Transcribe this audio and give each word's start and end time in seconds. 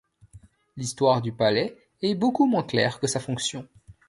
L'histoire 0.77 1.21
du 1.21 1.31
palais 1.31 1.77
est 2.01 2.15
beaucoup 2.15 2.47
moins 2.47 2.63
claire 2.63 2.99
que 2.99 3.05
sa 3.05 3.19
fonction. 3.19 3.67